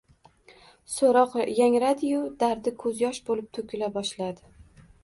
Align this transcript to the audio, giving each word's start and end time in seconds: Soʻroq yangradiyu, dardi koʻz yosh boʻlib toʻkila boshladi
Soʻroq 0.93 1.35
yangradiyu, 1.59 2.23
dardi 2.45 2.75
koʻz 2.87 3.05
yosh 3.07 3.21
boʻlib 3.31 3.53
toʻkila 3.61 3.93
boshladi 4.01 4.53